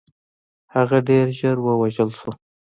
[0.75, 2.31] هغه ډېر ژر ووژل شو.